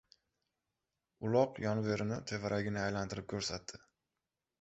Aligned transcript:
Uloq 1.27 1.59
yonverini, 1.63 2.17
tevaragini 2.31 2.81
aylantirib 2.85 3.29
ko‘rsatdi. 3.35 3.81